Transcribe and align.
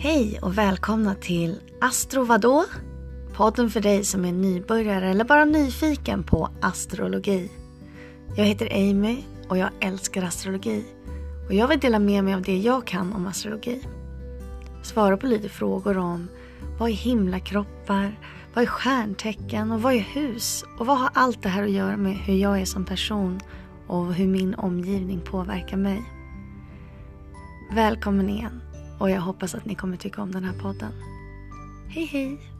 Hej 0.00 0.38
och 0.42 0.58
välkomna 0.58 1.14
till 1.14 1.60
Astro 1.80 2.24
vadå? 2.24 2.64
Podden 3.34 3.70
för 3.70 3.80
dig 3.80 4.04
som 4.04 4.24
är 4.24 4.32
nybörjare 4.32 5.10
eller 5.10 5.24
bara 5.24 5.44
nyfiken 5.44 6.22
på 6.22 6.50
astrologi. 6.60 7.50
Jag 8.36 8.44
heter 8.44 8.72
Amy 8.72 9.24
och 9.48 9.58
jag 9.58 9.70
älskar 9.80 10.22
astrologi. 10.22 10.84
Och 11.46 11.54
jag 11.54 11.68
vill 11.68 11.80
dela 11.80 11.98
med 11.98 12.24
mig 12.24 12.34
av 12.34 12.42
det 12.42 12.58
jag 12.58 12.86
kan 12.86 13.12
om 13.12 13.26
astrologi. 13.26 13.82
Svara 14.82 15.16
på 15.16 15.26
lite 15.26 15.48
frågor 15.48 15.98
om 15.98 16.28
vad 16.78 16.90
är 16.90 16.94
himlakroppar? 16.94 18.18
Vad 18.54 18.64
är 18.64 18.68
stjärntecken? 18.68 19.72
Och 19.72 19.82
vad 19.82 19.94
är 19.94 19.98
hus? 19.98 20.64
Och 20.78 20.86
vad 20.86 20.98
har 20.98 21.10
allt 21.14 21.42
det 21.42 21.48
här 21.48 21.62
att 21.62 21.70
göra 21.70 21.96
med 21.96 22.16
hur 22.16 22.34
jag 22.34 22.60
är 22.60 22.64
som 22.64 22.84
person 22.84 23.40
och 23.86 24.14
hur 24.14 24.28
min 24.28 24.54
omgivning 24.54 25.20
påverkar 25.20 25.76
mig? 25.76 26.04
Välkommen 27.72 28.28
igen 28.28 28.60
och 28.98 29.10
jag 29.10 29.20
hoppas 29.20 29.54
att 29.54 29.64
ni 29.64 29.74
kommer 29.74 29.96
tycka 29.96 30.22
om 30.22 30.32
den 30.32 30.44
här 30.44 30.58
podden. 30.62 30.92
Hej 31.88 32.04
hej! 32.04 32.57